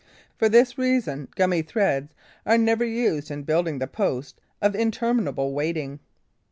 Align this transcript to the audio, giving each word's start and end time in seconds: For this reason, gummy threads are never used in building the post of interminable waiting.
For 0.35 0.49
this 0.49 0.79
reason, 0.79 1.27
gummy 1.35 1.61
threads 1.61 2.09
are 2.43 2.57
never 2.57 2.83
used 2.83 3.29
in 3.29 3.43
building 3.43 3.77
the 3.77 3.85
post 3.85 4.41
of 4.59 4.73
interminable 4.73 5.53
waiting. 5.53 5.99